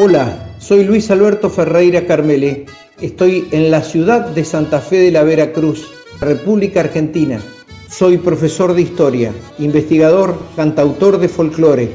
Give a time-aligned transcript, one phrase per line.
[0.00, 2.66] Hola, soy Luis Alberto Ferreira Carmele.
[3.00, 5.90] Estoy en la ciudad de Santa Fe de la Veracruz,
[6.20, 7.40] República Argentina.
[7.88, 11.90] Soy profesor de historia, investigador, cantautor de folclore.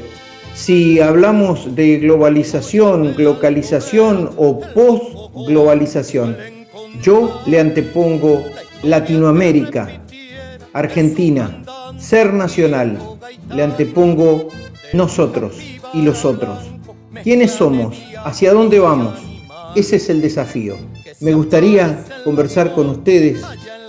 [0.54, 6.36] Si hablamos de globalización, localización o post-globalización,
[7.00, 8.44] yo le antepongo
[8.82, 10.02] Latinoamérica,
[10.74, 11.64] Argentina,
[11.96, 12.98] ser nacional.
[13.48, 14.48] Le antepongo
[14.92, 15.56] nosotros
[15.94, 16.73] y los otros.
[17.22, 17.96] ¿Quiénes somos?
[18.24, 19.18] ¿Hacia dónde vamos?
[19.74, 20.76] Ese es el desafío.
[21.20, 23.42] Me gustaría conversar con ustedes,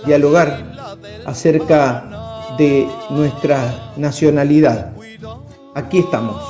[0.04, 4.92] dialogar acerca de nuestra nacionalidad.
[5.74, 6.42] Aquí estamos,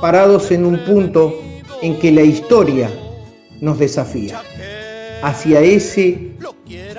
[0.00, 1.34] parados en un punto
[1.82, 2.90] en que la historia
[3.60, 4.42] nos desafía.
[5.22, 6.32] Hacia ese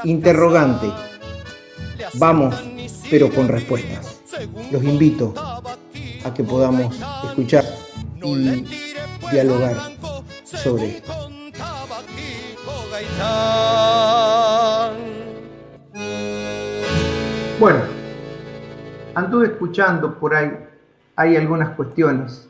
[0.03, 0.88] interrogante
[2.16, 2.55] vamos,
[3.09, 4.22] pero con respuestas.
[4.72, 5.33] Los invito
[6.23, 6.95] a que podamos
[7.30, 7.66] escuchar
[8.23, 8.66] y
[9.32, 9.76] dialogar
[10.44, 11.02] sobre.
[17.59, 17.80] Bueno,
[19.14, 20.52] anduve escuchando por ahí,
[21.16, 22.50] hay algunas cuestiones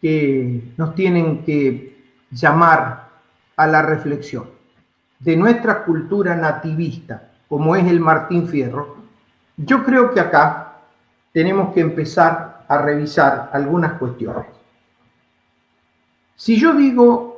[0.00, 1.96] que nos tienen que
[2.30, 3.08] llamar
[3.56, 4.44] a la reflexión.
[5.18, 8.96] De nuestra cultura nativista, como es el Martín Fierro,
[9.56, 10.78] yo creo que acá
[11.32, 14.53] tenemos que empezar a revisar algunas cuestiones.
[16.36, 17.34] Si yo digo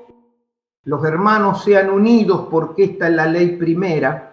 [0.87, 4.33] los hermanos sean unidos porque esta es la ley primera,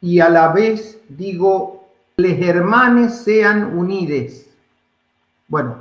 [0.00, 4.50] y a la vez digo, les hermanes sean unides.
[5.46, 5.76] Bueno,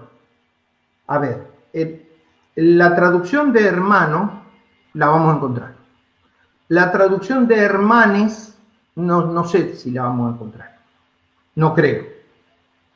[1.07, 1.47] a ver,
[2.55, 4.43] la traducción de hermano
[4.93, 5.75] la vamos a encontrar.
[6.67, 8.55] La traducción de hermanes,
[8.95, 10.79] no, no sé si la vamos a encontrar.
[11.55, 12.05] No creo,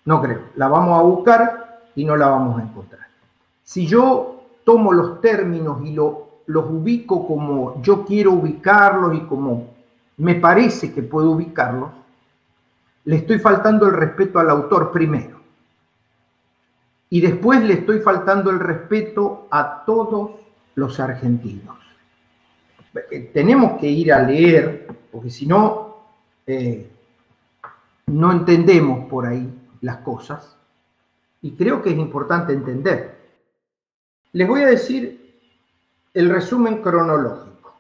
[0.06, 0.50] no creo.
[0.56, 3.08] La vamos a buscar y no la vamos a encontrar.
[3.64, 9.74] Si yo tomo los términos y lo, los ubico como yo quiero ubicarlos y como
[10.18, 11.90] me parece que puedo ubicarlos,
[13.06, 15.42] le estoy faltando el respeto al autor primero.
[17.10, 20.32] Y después le estoy faltando el respeto a todos
[20.76, 21.78] los argentinos.
[23.12, 25.98] Eh, tenemos que ir a leer, porque si no,
[26.48, 26.90] eh,
[28.08, 29.48] no entendemos por ahí
[29.82, 30.56] las cosas.
[31.42, 33.23] Y creo que es importante entender.
[34.34, 35.40] Les voy a decir
[36.14, 37.76] el resumen cronológico.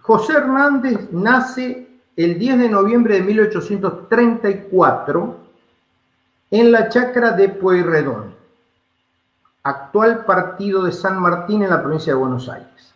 [0.00, 5.36] José Hernández nace el 10 de noviembre de 1834
[6.50, 8.34] en la chacra de Pueyrredón,
[9.62, 12.94] actual partido de San Martín en la provincia de Buenos Aires.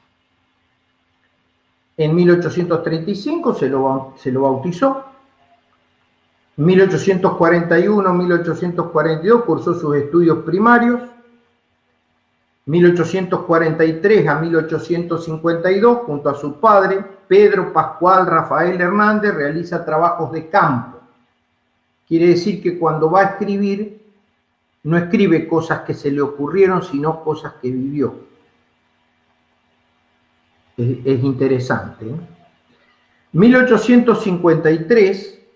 [1.96, 5.06] En 1835 se lo, se lo bautizó.
[6.58, 11.00] En 1841-1842 cursó sus estudios primarios
[12.66, 20.98] 1843 a 1852, junto a su padre, Pedro Pascual Rafael Hernández, realiza trabajos de campo.
[22.06, 24.00] Quiere decir que cuando va a escribir,
[24.84, 28.14] no escribe cosas que se le ocurrieron, sino cosas que vivió.
[30.76, 32.06] Es, interesante.
[33.32, 35.48] 1853, ¿eh?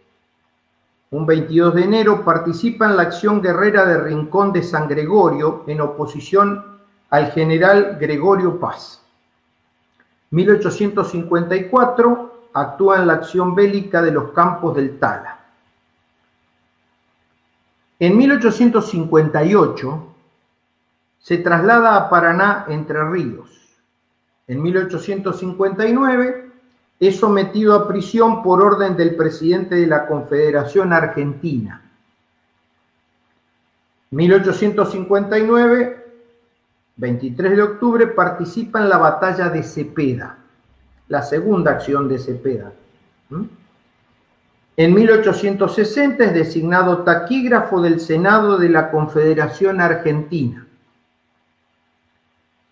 [1.11, 5.81] un 22 de enero, participa en la acción guerrera de Rincón de San Gregorio en
[5.81, 6.76] oposición
[7.11, 9.03] al general Gregorio Paz.
[10.31, 15.39] 1854 actúa en la acción bélica de los campos del Tala.
[17.99, 20.07] En 1858
[21.19, 23.49] se traslada a Paraná, Entre Ríos.
[24.47, 26.51] En 1859
[27.01, 31.83] es sometido a prisión por orden del presidente de la Confederación Argentina.
[34.11, 36.06] 1859
[36.97, 40.39] 23 de octubre participa en la batalla de Cepeda,
[41.09, 42.73] la segunda acción de Cepeda.
[44.79, 50.67] En 1860 es designado taquígrafo del Senado de la Confederación Argentina.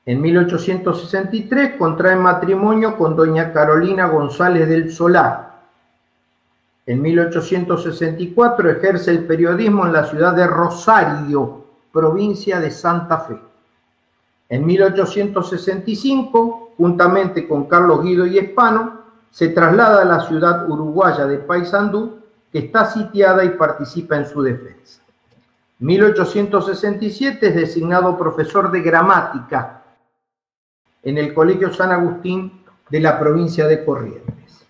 [0.07, 5.63] En 1863 contrae matrimonio con doña Carolina González del Solar.
[6.87, 13.54] En 1864 ejerce el periodismo en la ciudad de Rosario, provincia de Santa Fe.
[14.49, 21.39] En 1865, juntamente con Carlos Guido y Espano, se traslada a la ciudad uruguaya de
[21.39, 22.21] Paysandú,
[22.53, 25.01] que está sitiada y participa en su defensa.
[25.81, 29.83] En 1867 es designado profesor de gramática
[31.03, 34.67] en el Colegio San Agustín de la provincia de Corrientes.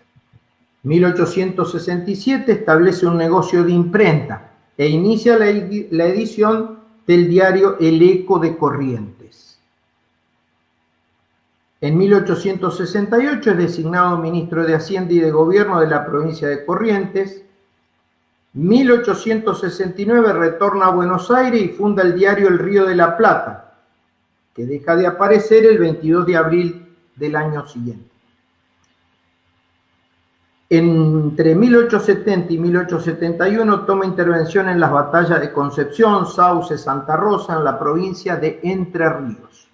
[0.83, 8.39] En 1867 establece un negocio de imprenta e inicia la edición del diario El Eco
[8.39, 9.14] de Corrientes.
[11.81, 17.43] En 1868 es designado ministro de Hacienda y de Gobierno de la provincia de Corrientes.
[18.53, 23.75] 1869 retorna a Buenos Aires y funda el diario El Río de la Plata,
[24.55, 28.09] que deja de aparecer el 22 de abril del año siguiente.
[30.69, 37.65] Entre 1870 y 1871 toma intervención en las batallas de Concepción, Sauce, Santa Rosa, en
[37.65, 39.64] la provincia de Entre Ríos.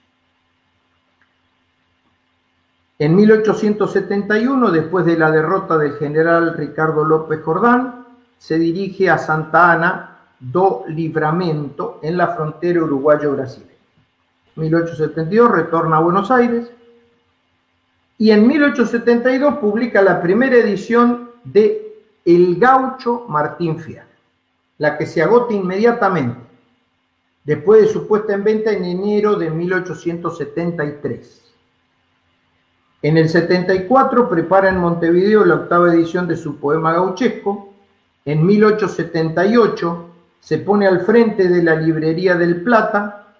[3.01, 8.05] En 1871, después de la derrota del general Ricardo López Jordán,
[8.37, 13.71] se dirige a Santa Ana do Livramento en la frontera uruguayo-brasileña.
[14.55, 16.69] 1872 retorna a Buenos Aires,
[18.19, 24.05] y en 1872 publica la primera edición de El Gaucho Martín Fierro,
[24.77, 26.39] la que se agota inmediatamente,
[27.45, 31.40] después de su puesta en venta en enero de 1873.
[33.01, 37.73] En el 74 prepara en Montevideo la octava edición de su poema gauchesco.
[38.25, 40.09] En 1878
[40.39, 43.33] se pone al frente de la librería del Plata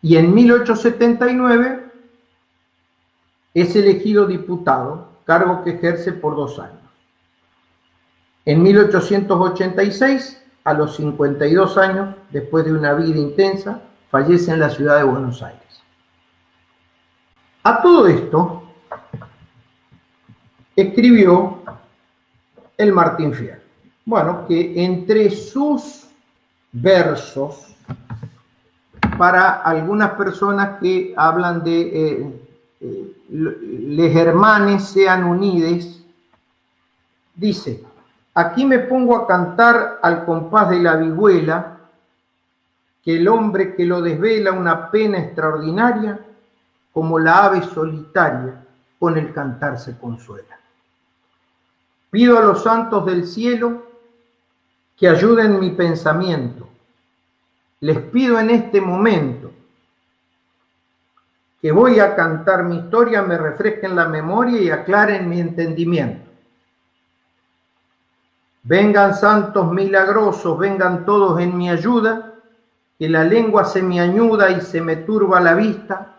[0.00, 1.86] y en 1879
[3.54, 6.78] es elegido diputado, cargo que ejerce por dos años.
[8.44, 14.98] En 1886, a los 52 años, después de una vida intensa, fallece en la ciudad
[14.98, 15.82] de Buenos Aires.
[17.64, 18.67] A todo esto,
[20.80, 21.58] escribió
[22.76, 23.62] el Martín Fierro.
[24.04, 26.08] Bueno, que entre sus
[26.70, 27.76] versos,
[29.18, 32.48] para algunas personas que hablan de eh,
[32.80, 36.04] eh, les hermanes sean unides,
[37.34, 37.82] dice,
[38.32, 41.76] aquí me pongo a cantar al compás de la vihuela,
[43.02, 46.20] que el hombre que lo desvela una pena extraordinaria,
[46.92, 48.64] como la ave solitaria,
[48.98, 50.58] con el cantar se consuela.
[52.10, 53.86] Pido a los santos del cielo
[54.96, 56.68] que ayuden mi pensamiento.
[57.80, 59.52] Les pido en este momento
[61.60, 66.28] que voy a cantar mi historia me refresquen la memoria y aclaren mi entendimiento.
[68.62, 72.34] Vengan santos milagrosos, vengan todos en mi ayuda,
[72.98, 76.16] que la lengua se me añuda y se me turba la vista.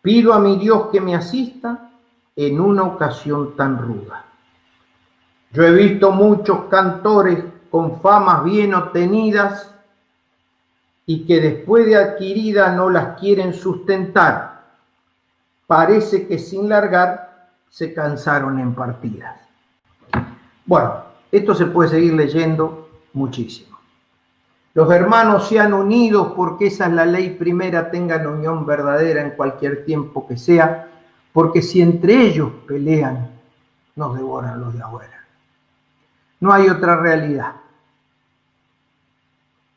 [0.00, 1.85] Pido a mi Dios que me asista
[2.36, 4.24] en una ocasión tan ruda.
[5.52, 9.72] Yo he visto muchos cantores con famas bien obtenidas,
[11.06, 14.64] y que después de adquirida no las quieren sustentar.
[15.66, 19.36] Parece que sin largar se cansaron en partidas.
[20.64, 23.78] Bueno, esto se puede seguir leyendo muchísimo.
[24.74, 29.84] Los hermanos sean unidos porque esa es la ley primera, tengan unión verdadera en cualquier
[29.84, 30.90] tiempo que sea,
[31.36, 33.28] porque si entre ellos pelean,
[33.94, 35.22] nos devoran los de afuera.
[36.40, 37.56] No hay otra realidad.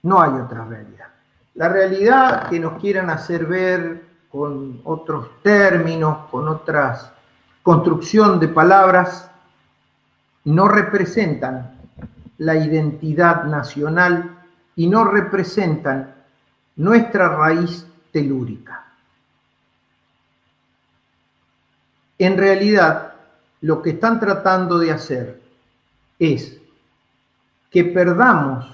[0.04, 1.08] No hay otra realidad.
[1.56, 7.12] La realidad que nos quieran hacer ver con otros términos, con otras
[7.62, 9.30] construcción de palabras,
[10.46, 11.78] no representan
[12.38, 14.46] la identidad nacional
[14.78, 16.16] y no representan
[16.78, 18.89] nuestra raíz telúrica.
[22.20, 23.14] En realidad,
[23.62, 25.42] lo que están tratando de hacer
[26.20, 26.60] es
[27.72, 28.66] que perdamos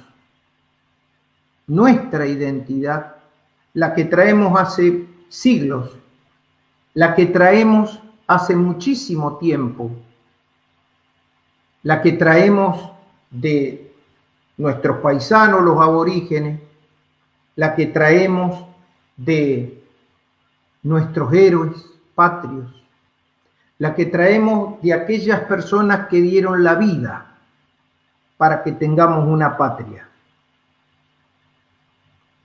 [1.67, 3.15] nuestra identidad,
[3.73, 5.91] la que traemos hace siglos,
[6.93, 9.91] la que traemos hace muchísimo tiempo,
[11.83, 12.91] la que traemos
[13.29, 13.93] de
[14.57, 16.61] nuestros paisanos, los aborígenes,
[17.55, 18.65] la que traemos
[19.17, 19.83] de
[20.81, 21.85] nuestros héroes
[22.15, 22.84] patrios,
[23.77, 27.35] la que traemos de aquellas personas que dieron la vida
[28.37, 30.07] para que tengamos una patria.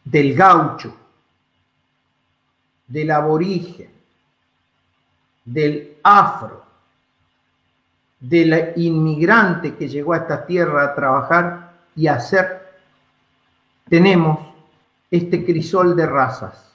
[0.04, 0.96] Del gaucho,
[2.87, 3.90] del aborigen,
[5.44, 6.64] del afro,
[8.18, 12.75] del inmigrante que llegó a esta tierra a trabajar y a hacer,
[13.88, 14.38] tenemos
[15.10, 16.72] este crisol de razas,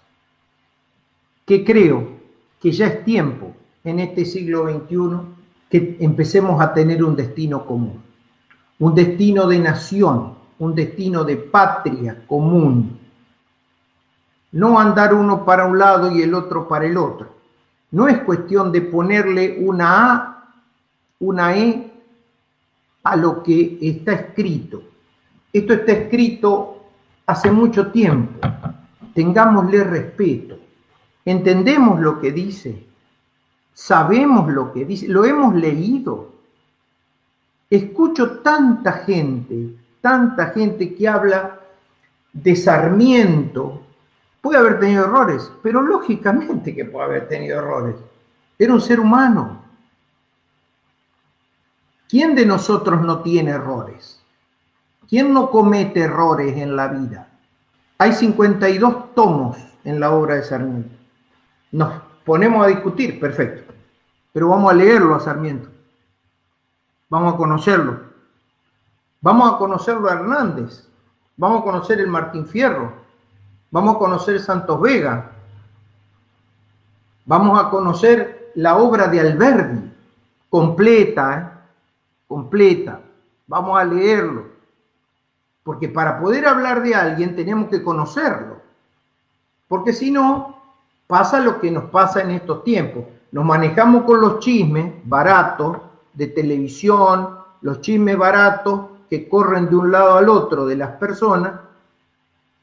[1.46, 2.20] que creo
[2.60, 5.36] que ya es tiempo en este siglo XXI
[5.70, 8.02] que empecemos a tener un destino común,
[8.80, 13.00] un destino de nación, un destino de patria común,
[14.52, 17.36] no andar uno para un lado y el otro para el otro.
[17.92, 20.54] No es cuestión de ponerle una A,
[21.20, 21.94] una E
[23.04, 24.82] a lo que está escrito.
[25.54, 26.84] Esto está escrito
[27.26, 28.40] hace mucho tiempo.
[29.14, 30.58] Tengámosle respeto.
[31.24, 32.85] Entendemos lo que dice.
[33.76, 35.10] Sabemos lo que dice.
[35.10, 36.32] Lo hemos leído.
[37.70, 41.60] Escucho tanta gente, tanta gente que habla
[42.32, 43.82] de Sarmiento.
[44.40, 47.98] Puede haber tenido errores, pero lógicamente que puede haber tenido errores.
[48.58, 49.62] Era un ser humano.
[52.08, 54.22] ¿Quién de nosotros no tiene errores?
[55.10, 57.28] ¿Quién no comete errores en la vida?
[57.98, 60.96] Hay 52 tomos en la obra de Sarmiento.
[61.74, 63.74] Nos ponemos a discutir, perfecto.
[64.34, 65.70] Pero vamos a leerlo a Sarmiento.
[67.10, 68.00] Vamos a conocerlo.
[69.22, 70.88] Vamos a conocerlo a Hernández.
[71.38, 72.94] Vamos a conocer el Martín Fierro.
[73.72, 75.32] Vamos a conocer Santos Vega.
[77.26, 79.92] Vamos a conocer la obra de Alberdi,
[80.50, 81.70] completa, ¿eh?
[82.28, 83.02] completa.
[83.48, 84.48] Vamos a leerlo.
[85.64, 88.62] Porque para poder hablar de alguien tenemos que conocerlo.
[89.68, 90.55] Porque si no,
[91.08, 93.06] pasa lo que nos pasa en estos tiempos.
[93.32, 95.78] Nos manejamos con los chismes baratos
[96.14, 97.30] de televisión,
[97.62, 101.54] los chismes baratos que corren de un lado al otro de las personas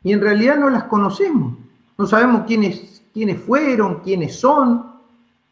[0.03, 1.55] y en realidad no las conocemos.
[1.97, 4.93] No sabemos quiénes, quiénes fueron, quiénes son.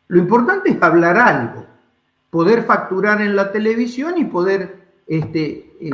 [0.08, 1.64] Lo importante es hablar algo,
[2.30, 5.90] poder facturar en la televisión y poder, este, eh,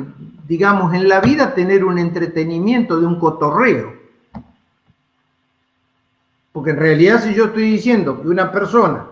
[0.47, 3.96] digamos, en la vida tener un entretenimiento de un cotorreo.
[6.57, 9.07] Porque en realidad si yo estoy diciendo que una persona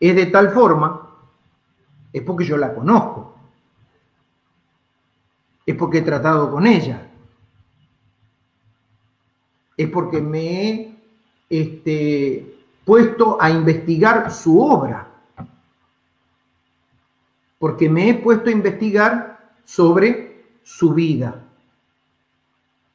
[0.00, 1.06] es de tal forma,
[2.10, 3.36] es porque yo la conozco.
[5.66, 7.10] Es porque he tratado con ella.
[9.76, 10.98] Es porque me he
[11.50, 12.56] este,
[12.86, 15.08] puesto a investigar su obra.
[17.58, 21.44] Porque me he puesto a investigar sobre su vida.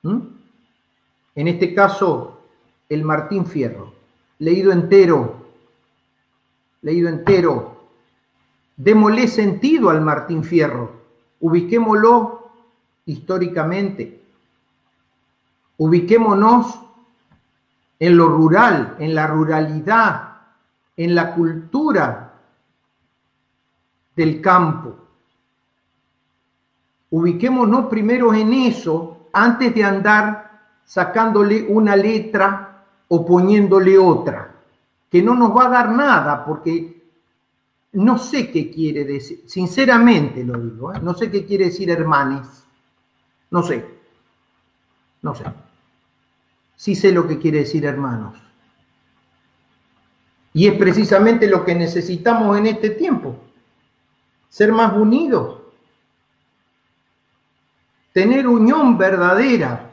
[0.02, 0.18] ¿Mm?
[1.36, 2.37] En este caso,
[2.90, 3.94] el Martín Fierro.
[4.40, 5.46] Leído entero.
[6.82, 7.78] Leído entero
[8.78, 10.92] Démosle sentido al Martín Fierro,
[11.40, 12.52] ubiquémoslo
[13.06, 14.22] históricamente,
[15.78, 16.80] ubiquémonos
[17.98, 20.42] en lo rural, en la ruralidad,
[20.96, 22.34] en la cultura
[24.16, 24.96] del campo.
[27.10, 32.67] Ubiquémonos primero en eso antes de andar sacándole una letra
[33.10, 34.56] o poniéndole otra,
[35.10, 36.98] que no nos va a dar nada porque
[37.94, 41.00] no sé qué quiere decir, sinceramente lo digo, ¿eh?
[41.02, 42.66] no sé qué quiere decir hermanes,
[43.50, 43.86] no sé,
[45.22, 45.46] no sé.
[46.76, 48.38] Sí sé lo que quiere decir hermanos.
[50.54, 53.36] Y es precisamente lo que necesitamos en este tiempo,
[54.50, 55.62] ser más unidos,
[58.12, 59.87] tener unión verdadera,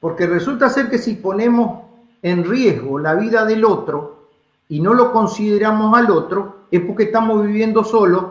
[0.00, 1.82] porque resulta ser que si ponemos
[2.22, 4.28] en riesgo la vida del otro,
[4.68, 8.24] y no lo consideramos al otro, es porque estamos viviendo solos,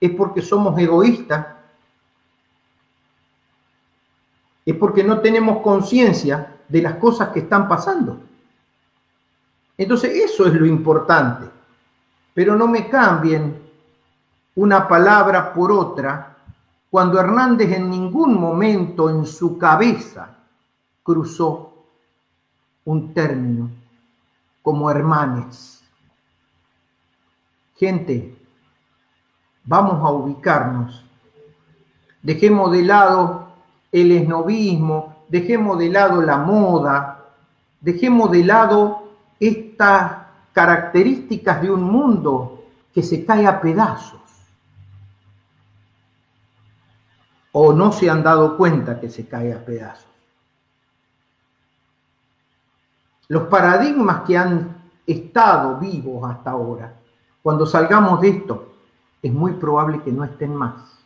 [0.00, 1.46] es porque somos egoístas,
[4.64, 8.18] es porque no tenemos conciencia de las cosas que están pasando.
[9.76, 11.46] Entonces eso es lo importante.
[12.32, 13.60] Pero no me cambien
[14.54, 16.36] una palabra por otra
[16.90, 20.41] cuando Hernández en ningún momento en su cabeza
[21.02, 21.86] cruzó
[22.84, 23.70] un término
[24.62, 25.82] como hermanes.
[27.76, 28.36] Gente,
[29.64, 31.04] vamos a ubicarnos.
[32.22, 33.48] Dejemos de lado
[33.90, 37.34] el esnovismo, dejemos de lado la moda,
[37.80, 44.20] dejemos de lado estas características de un mundo que se cae a pedazos.
[47.50, 50.11] O no se han dado cuenta que se cae a pedazos.
[53.32, 57.00] Los paradigmas que han estado vivos hasta ahora,
[57.42, 58.74] cuando salgamos de esto,
[59.22, 61.02] es muy probable que no estén más.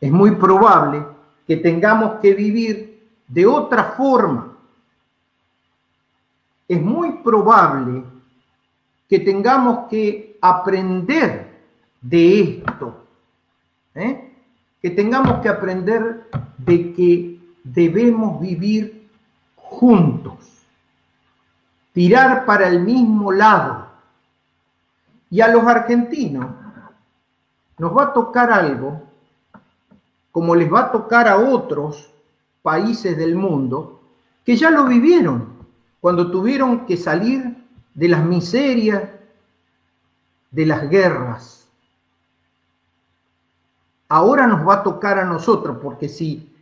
[0.00, 1.04] Es muy probable
[1.44, 4.58] que tengamos que vivir de otra forma.
[6.68, 8.04] Es muy probable
[9.08, 11.62] que tengamos que aprender
[12.00, 13.06] de esto.
[13.96, 14.34] ¿eh?
[14.80, 19.10] Que tengamos que aprender de que debemos vivir
[19.56, 20.59] juntos
[21.92, 23.86] tirar para el mismo lado.
[25.30, 26.46] Y a los argentinos
[27.78, 29.02] nos va a tocar algo,
[30.32, 32.10] como les va a tocar a otros
[32.62, 34.00] países del mundo,
[34.44, 35.48] que ya lo vivieron
[36.00, 37.56] cuando tuvieron que salir
[37.94, 39.02] de las miserias,
[40.50, 41.56] de las guerras.
[44.08, 46.52] ahora nos va a tocar a nosotros, porque si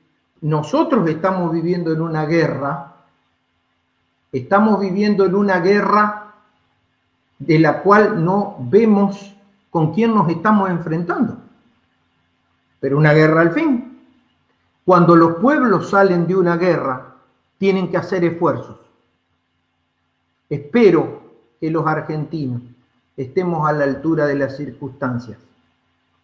[0.43, 2.88] nosotros estamos viviendo en una guerra,
[4.33, 6.35] estamos viviendo en una guerra
[7.39, 9.35] de la cual no vemos
[9.71, 11.39] con quién nos estamos enfrentando,
[12.81, 13.99] pero una guerra al fin.
[14.85, 17.17] Cuando los pueblos salen de una guerra,
[17.59, 18.79] tienen que hacer esfuerzos.
[20.49, 21.23] Espero
[21.61, 22.63] que los argentinos
[23.17, 25.39] estemos a la altura de las circunstancias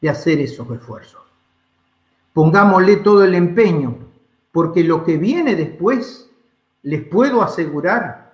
[0.01, 1.21] de hacer esos esfuerzos.
[2.33, 3.97] Pongámosle todo el empeño,
[4.53, 6.24] porque lo que viene después,
[6.85, 8.33] les puedo asegurar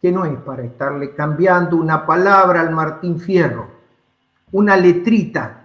[0.00, 3.68] que no es para estarle cambiando una palabra al Martín Fierro,
[4.52, 5.64] una letrita.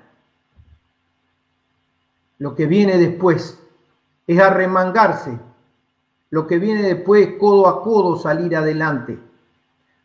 [2.40, 3.62] Lo que viene después
[4.26, 5.38] es arremangarse.
[6.32, 9.20] Lo que viene después es codo a codo salir adelante.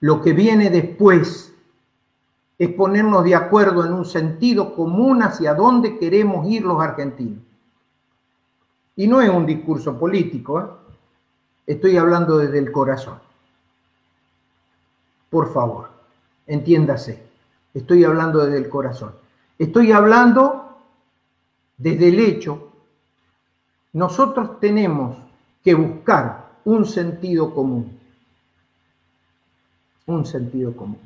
[0.01, 1.55] Lo que viene después
[2.59, 7.43] es ponernos de acuerdo en un sentido común hacia dónde queremos ir los argentinos.
[8.97, 10.86] Y no es un discurso político, ¿eh?
[11.67, 13.19] Estoy hablando desde el corazón.
[15.31, 15.91] Por favor,
[16.47, 17.23] entiéndase,
[17.75, 19.15] estoy hablando desde el corazón.
[19.59, 20.79] Estoy hablando
[21.77, 22.73] desde el hecho,
[23.93, 25.17] nosotros tenemos
[25.65, 27.99] que buscar un sentido común.
[30.07, 31.01] Un sentido común.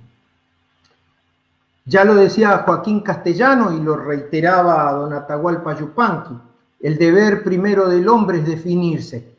[1.84, 6.34] Ya lo decía Joaquín Castellano y lo reiteraba don Atahualpa Yupanqui.
[6.80, 9.36] El deber primero del hombre es definirse.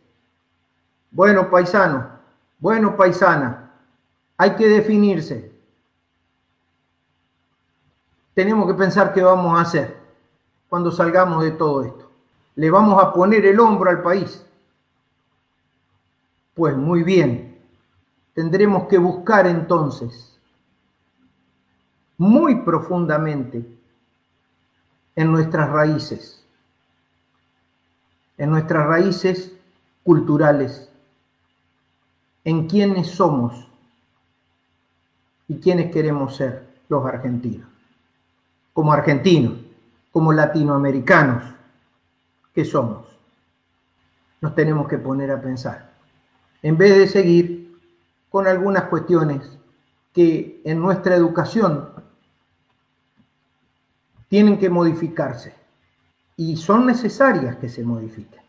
[1.12, 2.10] Bueno, paisano,
[2.58, 3.74] bueno, paisana,
[4.38, 5.52] hay que definirse.
[8.34, 9.98] Tenemos que pensar qué vamos a hacer
[10.70, 12.10] cuando salgamos de todo esto.
[12.56, 14.46] ¿Le vamos a poner el hombro al país?
[16.54, 17.60] Pues muy bien,
[18.34, 20.40] tendremos que buscar entonces
[22.18, 23.66] muy profundamente
[25.16, 26.46] en nuestras raíces,
[28.38, 29.54] en nuestras raíces
[30.04, 30.91] culturales,
[32.44, 33.68] en quiénes somos
[35.48, 37.68] y quiénes queremos ser los argentinos,
[38.74, 39.54] como argentinos,
[40.12, 41.44] como latinoamericanos
[42.54, 43.08] que somos.
[44.42, 45.92] Nos tenemos que poner a pensar,
[46.62, 47.80] en vez de seguir
[48.30, 49.58] con algunas cuestiones
[50.14, 51.90] que en nuestra educación
[54.28, 55.54] tienen que modificarse
[56.38, 58.42] y son necesarias que se modifiquen.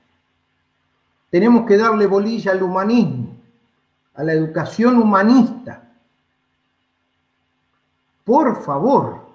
[1.31, 3.22] Tenemos que darle bolilla al humanismo,
[4.14, 5.83] a la educación humanista.
[8.25, 9.27] Por favor,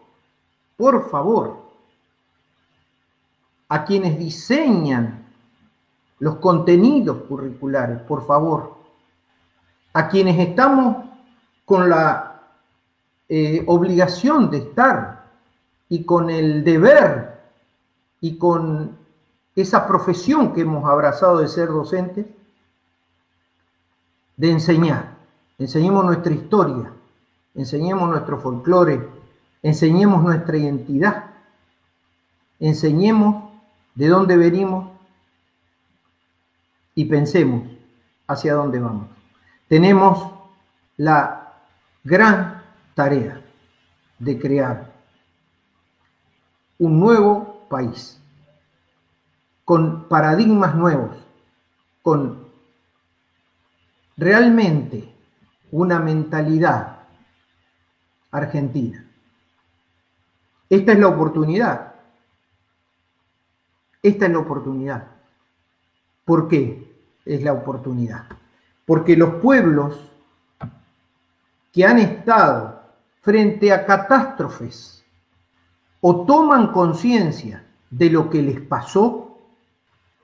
[0.76, 1.68] por favor,
[3.70, 5.26] a quienes diseñan
[6.20, 8.78] los contenidos curriculares, por favor,
[9.94, 11.06] a quienes estamos
[11.66, 12.42] con la
[13.28, 15.26] eh, obligación de estar
[15.90, 17.42] y con el deber
[18.22, 18.98] y con
[19.56, 22.26] esa profesión que hemos abrazado de ser docentes,
[24.38, 25.18] de enseñar.
[25.58, 26.94] Enseñemos nuestra historia,
[27.56, 29.10] enseñemos nuestro folclore,
[29.64, 31.32] enseñemos nuestra identidad,
[32.60, 33.52] enseñemos
[33.96, 34.92] de dónde venimos
[36.94, 37.64] y pensemos
[38.28, 39.08] hacia dónde vamos.
[39.68, 40.32] Tenemos
[40.98, 41.54] la
[42.04, 43.42] gran tarea
[44.20, 44.94] de crear
[46.80, 48.22] un nuevo país,
[49.66, 51.18] con paradigmas nuevos,
[52.02, 52.47] con
[54.18, 55.14] realmente
[55.72, 57.00] una mentalidad
[58.32, 59.06] argentina.
[60.70, 61.94] Esta es la oportunidad.
[64.02, 65.08] Esta es la oportunidad.
[66.26, 66.94] ¿Por qué
[67.26, 68.26] es la oportunidad?
[68.86, 70.12] Porque los pueblos
[71.72, 72.82] que han estado
[73.22, 75.06] frente a catástrofes
[76.02, 79.38] o toman conciencia de lo que les pasó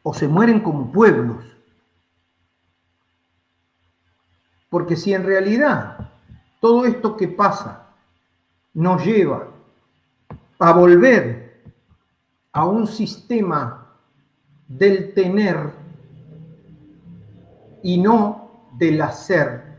[0.01, 1.52] o se mueren como pueblos.
[4.73, 6.09] Porque si en realidad
[6.59, 7.89] todo esto que pasa
[8.73, 9.49] nos lleva
[10.57, 11.61] a volver
[12.51, 13.85] a un sistema
[14.67, 15.69] del tener
[17.83, 19.77] y no del hacer,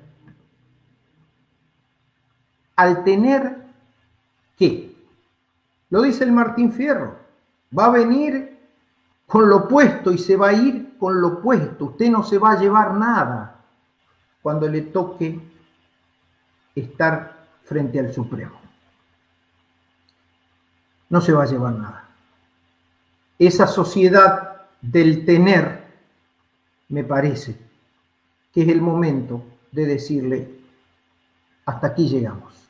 [2.76, 3.66] al tener
[4.56, 4.94] qué?
[5.90, 7.16] Lo dice el Martín Fierro.
[7.76, 8.60] Va a venir
[9.26, 11.86] con lo opuesto y se va a ir con lo opuesto.
[11.86, 13.54] Usted no se va a llevar nada
[14.44, 15.40] cuando le toque
[16.74, 18.60] estar frente al Supremo.
[21.08, 22.08] No se va a llevar nada.
[23.38, 25.86] Esa sociedad del tener,
[26.90, 27.56] me parece
[28.52, 30.60] que es el momento de decirle,
[31.64, 32.63] hasta aquí llegamos.